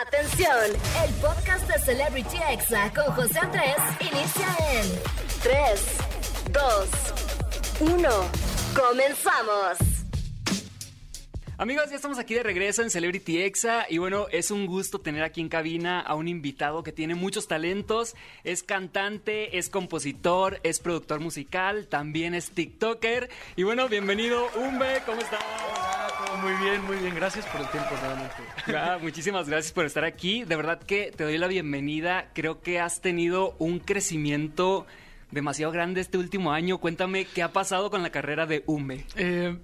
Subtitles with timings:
[0.00, 0.56] Atención,
[1.04, 4.86] el podcast de Celebrity Exa con José Andrés inicia en
[5.42, 5.98] 3,
[6.50, 8.08] 2, 1.
[8.74, 9.76] Comenzamos.
[11.58, 15.22] Amigos, ya estamos aquí de regreso en Celebrity Exa y bueno, es un gusto tener
[15.24, 20.80] aquí en cabina a un invitado que tiene muchos talentos, es cantante, es compositor, es
[20.80, 25.71] productor musical, también es TikToker y bueno, bienvenido Umbe, ¿cómo estás?
[26.40, 27.14] Muy bien, muy bien.
[27.14, 28.76] Gracias por el tiempo nuevamente.
[28.76, 30.44] Ah, muchísimas gracias por estar aquí.
[30.44, 32.30] De verdad que te doy la bienvenida.
[32.32, 34.86] Creo que has tenido un crecimiento
[35.30, 36.78] demasiado grande este último año.
[36.78, 39.04] Cuéntame qué ha pasado con la carrera de Umbe.
[39.16, 39.56] Eh,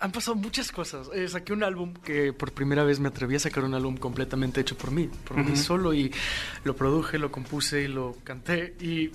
[0.00, 1.10] han pasado muchas cosas.
[1.14, 4.60] Eh, saqué un álbum que por primera vez me atreví a sacar un álbum completamente
[4.60, 6.12] hecho por mí, por mí solo y
[6.64, 9.10] lo produje, lo compuse y lo canté y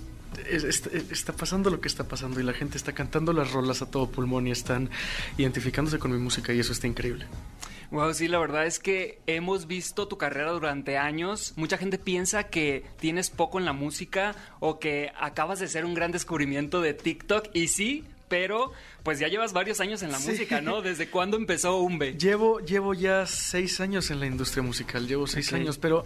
[0.48, 3.82] es- es- está pasando lo que está pasando y la gente está cantando las rolas
[3.82, 4.90] a todo pulmón y están
[5.38, 7.26] identificándose con mi música y eso está increíble.
[7.90, 11.52] Wow, sí, la verdad es que hemos visto tu carrera durante años.
[11.56, 15.94] Mucha gente piensa que tienes poco en la música o que acabas de ser un
[15.94, 18.72] gran descubrimiento de TikTok y sí, pero
[19.04, 20.30] pues ya llevas varios años en la Sí.
[20.30, 20.80] música, ¿no?
[20.82, 22.14] ¿Desde cuándo empezó Umbe?
[22.18, 26.04] Llevo, llevo ya seis años en la industria musical, llevo seis años, pero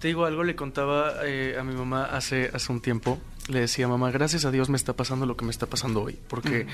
[0.00, 3.88] te digo algo, le contaba eh, a mi mamá hace, hace un tiempo, le decía,
[3.88, 6.66] mamá, gracias a Dios me está pasando lo que me está pasando hoy, porque.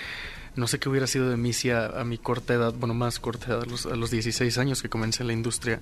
[0.57, 3.19] No sé qué hubiera sido de mí si a, a mi corta edad, bueno, más
[3.21, 5.81] corta edad, a los, a los 16 años que comencé en la industria,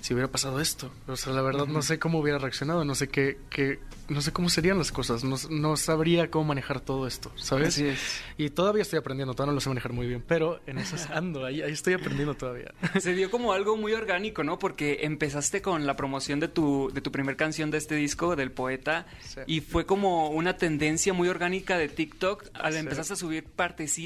[0.00, 0.90] si hubiera pasado esto.
[1.08, 4.32] O sea, la verdad no sé cómo hubiera reaccionado, no sé qué, qué no sé
[4.32, 7.68] cómo serían las cosas, no, no sabría cómo manejar todo esto, ¿sabes?
[7.74, 8.00] Así es.
[8.38, 11.44] Y todavía estoy aprendiendo, todavía no lo sé manejar muy bien, pero en esas ando,
[11.44, 12.72] ahí, ahí estoy aprendiendo todavía.
[13.00, 14.58] Se dio como algo muy orgánico, ¿no?
[14.58, 18.50] Porque empezaste con la promoción de tu, de tu primer canción de este disco, del
[18.52, 19.40] poeta, Sí.
[19.46, 22.46] y fue como una tendencia muy orgánica de TikTok.
[22.54, 22.78] Al Sí.
[22.80, 23.99] empezaste a subir partecitas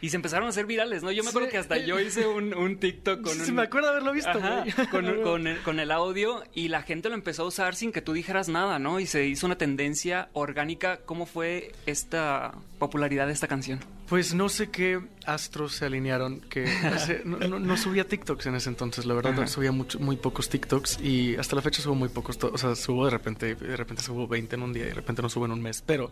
[0.00, 1.12] y se empezaron a hacer virales, ¿no?
[1.12, 1.52] Yo me acuerdo Sí.
[1.52, 3.56] que hasta yo hice un, un TikTok con Sí, un...
[3.56, 7.14] me acuerdo haberlo visto, Ajá, con, con el, con el audio y la gente lo
[7.14, 8.98] empezó a usar sin que tú dijeras nada, ¿no?
[8.98, 11.00] Y se hizo una tendencia orgánica.
[11.06, 13.78] ¿Cómo fue esta popularidad de esta canción?
[14.08, 18.56] Pues no sé qué astros se alinearon que hace- no, no- no subía TikToks en
[18.56, 22.08] ese entonces, la verdad subía mucho- muy pocos TikToks y hasta la fecha subo muy
[22.10, 24.94] pocos, o sea, subo de repente, de repente subo 20 en un día y de
[24.94, 26.10] repente no subo en un mes, pero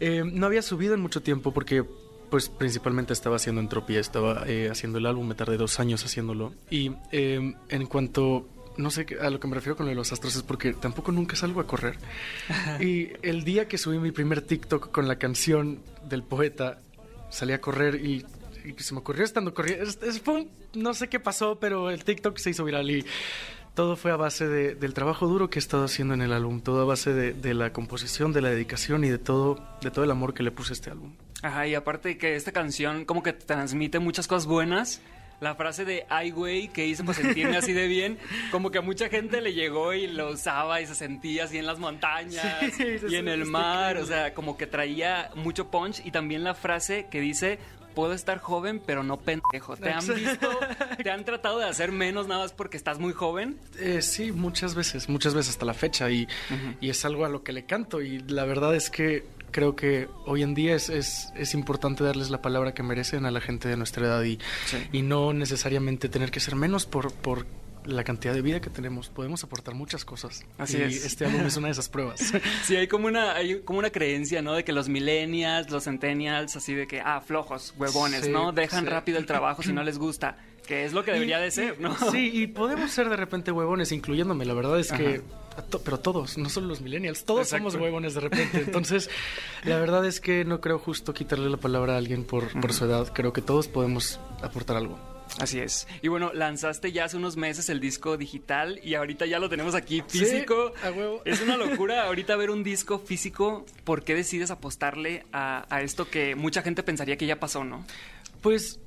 [0.00, 1.84] eh, no había subido en mucho tiempo porque
[2.30, 6.52] pues principalmente estaba haciendo entropía, estaba eh, haciendo el álbum, me tardé dos años haciéndolo
[6.70, 10.12] y eh, en cuanto no sé a lo que me refiero con lo de los
[10.12, 11.96] astros es porque tampoco nunca salgo a correr.
[12.80, 16.80] Y el día que subí mi primer TikTok con la canción del poeta,
[17.30, 18.24] salí a correr y,
[18.64, 19.84] y se me ocurrió estando corriendo.
[19.84, 23.04] Es, es- fue un- no sé qué pasó, pero el TikTok se hizo viral y
[23.76, 26.60] todo fue a base de- del trabajo duro que he estado haciendo en el álbum,
[26.60, 30.04] todo a base de, de la composición, de la dedicación y de todo, de todo
[30.04, 31.12] el amor que le puse a este álbum.
[31.44, 35.02] Ajá, y aparte que esta canción como que te transmite muchas cosas buenas.
[35.40, 38.18] La frase de ay güey que hice para sentirme así de bien,
[38.50, 41.66] como que a mucha gente le llegó y lo usaba y se sentía así en
[41.66, 46.00] las montañas Sí, y en el está mar, o sea, como que traía mucho punch
[46.06, 47.58] y también la frase que dice
[47.94, 49.76] puedo estar joven pero no pendejo.
[49.76, 50.48] ¿Te han visto?
[51.02, 53.58] ¿Te han tratado de hacer menos nada más porque estás muy joven?
[53.78, 56.26] Eh, sí, muchas veces, muchas veces hasta la fecha y,
[56.80, 60.08] y es algo a lo que le canto y la verdad es que creo que
[60.26, 63.68] hoy en día es, es, es importante darles la palabra que merecen a la gente
[63.68, 64.78] de nuestra edad y, Sí.
[64.90, 67.46] y no necesariamente tener que ser menos por, por
[67.84, 69.10] la cantidad de vida que tenemos.
[69.10, 70.42] Podemos aportar muchas cosas.
[70.58, 71.04] Así y es.
[71.04, 72.32] este álbum es una de esas pruebas.
[72.64, 74.54] Sí, hay como una, hay como una creencia, ¿no?
[74.54, 78.50] De que los millennials, los centennials, así de que, ah, flojos, huevones, Sí, ¿no?
[78.52, 78.90] Dejan sí.
[78.90, 80.36] rápido el trabajo si no les gusta.
[80.66, 81.94] Que es lo que debería de ser, ¿no?
[82.10, 84.44] Sí, y podemos ser de repente huevones, incluyéndome.
[84.46, 85.20] La verdad es que,
[85.68, 87.70] to- pero todos, no solo los millennials, todos Exacto.
[87.70, 88.58] somos huevones de repente.
[88.66, 89.10] Entonces,
[89.64, 92.86] la verdad es que no creo justo quitarle la palabra a alguien por, por su
[92.86, 93.12] edad.
[93.12, 94.98] Creo que todos podemos aportar algo.
[95.38, 95.86] Así es.
[96.00, 99.74] Y bueno, lanzaste ya hace unos meses el disco digital y ahorita ya lo tenemos
[99.74, 100.72] aquí físico.
[100.80, 101.22] Sí, a huevo.
[101.24, 103.66] Es una locura ahorita ver un disco físico.
[103.84, 107.84] ¿Por qué decides apostarle a, a esto que mucha gente pensaría que ya pasó, no?
[108.42, 108.78] Pues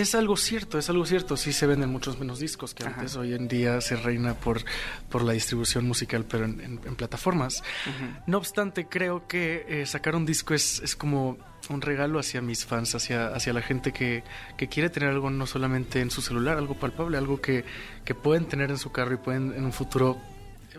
[0.00, 1.36] es algo cierto, es algo cierto.
[1.36, 2.94] Sí se venden muchos menos discos que Ajá.
[2.94, 3.16] antes.
[3.16, 4.62] Hoy en día se reina por,
[5.10, 7.62] por la distribución musical, pero en, en- en plataformas.
[8.26, 11.38] No obstante, creo que eh, sacar un disco es, es como
[11.68, 14.22] un regalo hacia mis fans, hacia, hacia la gente que,
[14.56, 17.64] que quiere tener algo no solamente en su celular, algo palpable, algo que,
[18.04, 20.16] que pueden tener en su carro y pueden en un futuro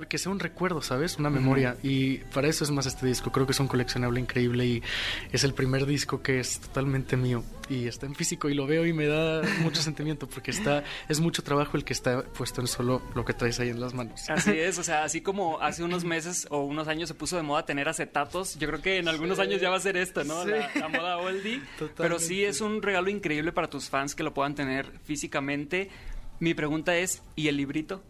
[0.07, 1.17] que sea un recuerdo, ¿sabes?
[1.17, 1.77] Una memoria.
[1.83, 3.31] Y para eso es más este disco.
[3.31, 4.83] Creo que es un coleccionable increíble y
[5.31, 7.43] es el primer disco que es totalmente mío.
[7.69, 11.19] Y está en físico y lo veo y me da mucho sentimiento porque está es
[11.19, 14.29] mucho trabajo el que está puesto en solo lo que traes ahí en las manos.
[14.29, 17.43] Así es, o sea, así como hace unos meses o unos años se puso de
[17.43, 20.43] moda tener acetatos, yo creo que en algunos años ya va a ser esto, ¿no?
[20.43, 20.51] Sí.
[20.51, 21.61] La, la moda oldie.
[21.95, 25.89] Pero sí es un regalo increíble para tus fans que lo puedan tener físicamente.
[26.39, 28.03] Mi pregunta es, ¿y el librito?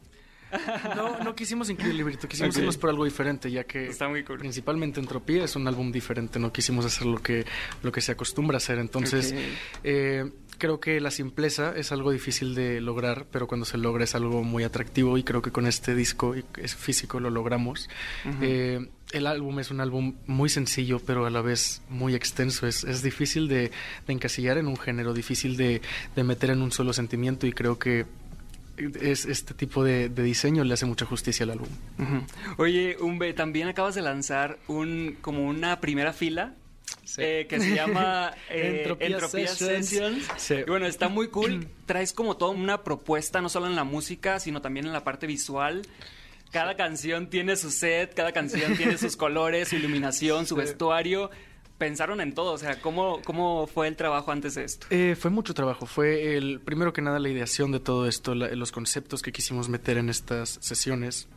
[0.96, 4.40] No, no quisimos incluir librito, quisimos irnos por algo diferente, ya que Está muy cool.
[4.40, 7.46] principalmente Entropía es un álbum diferente, no quisimos hacer lo que,
[7.84, 8.80] lo que se acostumbra a hacer.
[8.80, 9.36] Entonces,
[9.84, 14.16] eh, creo que la simpleza es algo difícil de lograr, pero cuando se logra es
[14.16, 17.90] algo muy atractivo y creo que con este disco es físico lo logramos.
[18.42, 22.68] Eh, el álbum es un álbum muy sencillo, pero a la vez muy extenso.
[22.68, 23.72] Es, es difícil de,
[24.06, 25.82] de encasillar en un género, difícil de,
[26.16, 28.06] de meter en un solo sentimiento y creo que
[29.02, 31.68] es, este tipo de, de diseño le hace mucha justicia al álbum.
[32.58, 36.56] Oye, Umbe, también acabas de lanzar un como una primera fila
[37.04, 37.22] Sí.
[37.24, 39.88] eh, que se llama eh, Entropía Entropía Sessions.
[39.90, 40.28] Sessions.
[40.38, 40.56] Sí.
[40.56, 41.68] Y bueno, está muy cool.
[41.86, 45.28] Traes como toda una propuesta, no solo en la música, sino también en la parte
[45.28, 45.82] visual.
[46.52, 50.62] Cada canción tiene su set, cada canción tiene sus colores, su iluminación, su Sí.
[50.62, 51.30] vestuario.
[51.78, 54.88] Pensaron en todo, o sea, ¿cómo, cómo fue el trabajo antes de esto?
[54.90, 55.86] Eh, fue mucho trabajo.
[55.86, 59.70] Fue el primero que nada la ideación de todo esto, la- los conceptos que quisimos
[59.70, 61.28] meter en estas sesiones.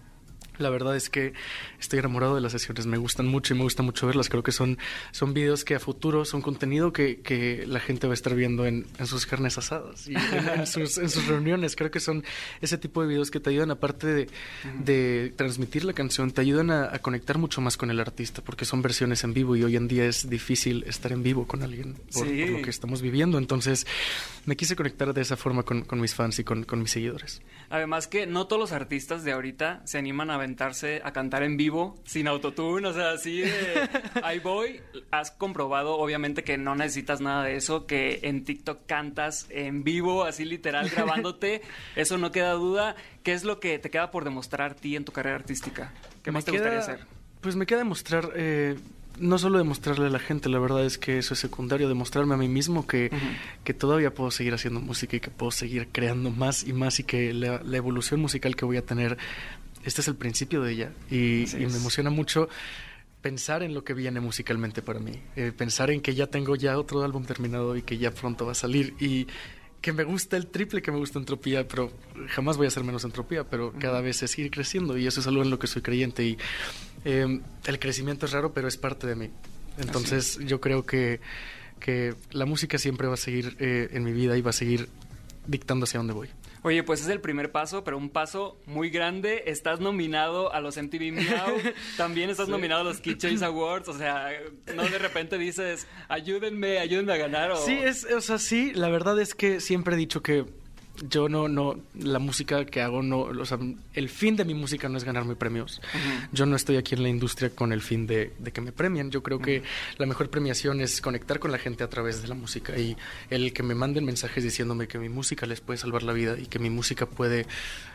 [0.61, 1.33] La verdad es que
[1.81, 4.29] estoy enamorado de las sesiones, me gustan mucho y me gusta mucho verlas.
[4.29, 4.79] Creo que son,
[5.11, 8.67] son videos que a futuro son contenido que, que la gente va a estar viendo
[8.67, 11.77] en, en sus carnes asadas y en, en sus, en sus reuniones.
[11.77, 12.25] Creo que son
[12.61, 14.29] ese tipo de videos que te ayudan, aparte de,
[14.85, 18.65] de transmitir la canción, te ayudan a, a conectar mucho más con el artista, porque
[18.65, 21.95] son versiones en vivo y hoy en día es difícil estar en vivo con alguien
[22.13, 22.43] por, Sí.
[22.43, 23.39] por lo que estamos viviendo.
[23.39, 23.87] Entonces
[24.47, 27.43] me quise conectar de esa forma con, con mis fans y con, con mis seguidores.
[27.71, 31.57] Además que no todos los artistas de ahorita se animan a aventarse a cantar en
[31.57, 33.51] vivo sin autotune, o sea, así de
[34.23, 34.81] ahí voy.
[35.13, 40.25] Has comprobado obviamente que no necesitas nada de eso, que en TikTok cantas en vivo,
[40.25, 41.63] así literal grabándote,
[41.95, 42.97] eso no queda duda.
[43.23, 45.93] ¿Qué es lo que te queda por demostrar a ti en tu carrera artística?
[46.25, 47.07] ¿Qué Me más te queda- gustaría hacer?
[47.41, 48.77] Pues me queda demostrar, eh,
[49.19, 52.37] no solo demostrarle a la gente, la verdad es que eso es secundario, demostrarme a
[52.37, 53.11] mí mismo que,
[53.65, 57.05] que todavía puedo seguir haciendo música y que puedo seguir creando más y más y
[57.05, 59.17] que la, la evolución musical que voy a tener,
[59.85, 62.49] este es el principio de ella y, me emociona mucho
[63.21, 66.79] pensar en lo que viene musicalmente para mí, eh, pensar en que ya tengo ya
[66.79, 69.27] otro álbum terminado y que ya pronto va a salir y
[69.81, 71.91] que me gusta el triple que me gusta Entropía, pero
[72.29, 75.27] jamás voy a ser menos Entropía, pero cada vez es ir creciendo y eso es
[75.27, 76.39] algo en lo que soy creyente y
[77.05, 79.31] eh, el crecimiento es raro, pero es parte de mí.
[79.79, 81.21] Entonces yo creo que,
[81.79, 84.89] que la música siempre va a seguir eh, en mi vida y va a seguir
[85.47, 86.29] dictando hacia dónde voy.
[86.63, 89.45] Oye, pues es el primer paso, pero un paso muy grande.
[89.47, 91.57] Estás nominado a los MTV Miau,
[91.97, 94.29] también estás nominado a los Kid Choice Awards, o sea,
[94.75, 97.53] no de repente dices, ayúdenme, ayúdenme a ganar.
[97.53, 97.57] O...
[97.57, 100.45] Sí, es, o sea, sí, la verdad es que siempre he dicho que
[101.09, 103.59] yo no, no, la música que hago, no, o sea,
[103.95, 105.81] el fin de mi música no es ganarme premios.
[106.33, 109.11] Yo no estoy aquí en la industria con el fin de, de que me premien.
[109.11, 109.63] Yo creo que
[109.99, 112.97] la mejor premiación es conectar con la gente a través de la música y
[113.31, 116.47] el que me manden mensajes diciéndome que mi música les puede salvar la vida y
[116.47, 117.47] que mi música puede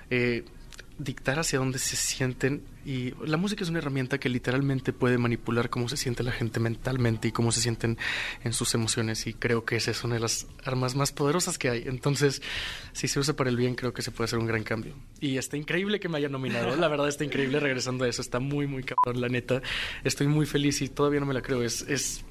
[0.10, 0.44] eh,
[0.98, 2.64] dictar hacia dónde se sienten.
[2.86, 6.60] Y la música es una herramienta que literalmente puede manipular cómo se siente la gente
[6.60, 7.98] mentalmente y cómo se sienten
[8.44, 9.28] en sus emociones.
[9.28, 11.84] Y creo que esa es una de las armas más poderosas que hay.
[11.88, 12.42] Entonces,
[12.94, 14.96] si se usa para el bien, creo que se puede hacer un gran cambio.
[15.20, 16.76] Y está increíble que me hayan nominado.
[16.76, 18.22] La verdad está increíble regresando a eso.
[18.22, 19.62] Está muy, muy cabrón, la neta.
[20.04, 21.64] Estoy muy feliz y todavía no me la creo.
[21.64, 21.82] Es...
[21.84, 22.24] es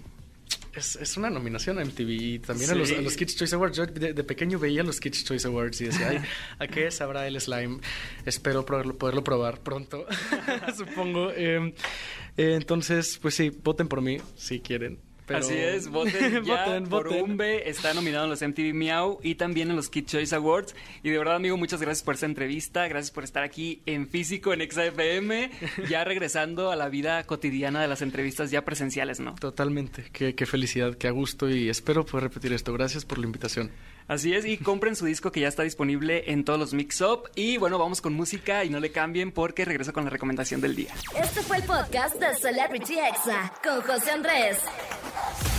[0.77, 2.95] es, es una nominación a MTV y también a, los, Sí.
[2.97, 3.77] a los Kids Choice Awards.
[3.77, 6.19] Yo de, de pequeño veía los Kids Choice Awards y decía, ay,
[6.59, 7.79] ¿a qué sabrá el slime?
[8.25, 10.07] Espero poderlo, poderlo probar pronto,
[10.77, 11.31] supongo.
[11.33, 11.75] Eh,
[12.37, 14.99] eh, entonces, pues sí, voten por mí si quieren.
[15.27, 17.23] Pero- Así es, voten ya Voten, por voten.
[17.25, 20.75] Umbe, está nominado en los MTV Miau y también en los Kid Choice Awards.
[21.03, 24.53] Y de verdad, amigo, muchas gracias por esta entrevista, gracias por estar aquí en físico
[24.53, 25.51] en XFM,
[25.89, 29.35] ya regresando a la vida cotidiana de las entrevistas ya presenciales, ¿no?
[29.37, 32.73] Totalmente, qué, qué felicidad, qué a gusto y espero poder repetir esto.
[32.73, 33.71] Gracias por la invitación.
[34.07, 37.31] Así es, y compren su disco que ya está disponible en todos los mix-up.
[37.37, 40.77] Y bueno, vamos con música y no le cambien porque regreso con la recomendación del
[40.77, 40.93] día.
[41.19, 44.59] Este fue el podcast de Celebrity Exa con José Andrés.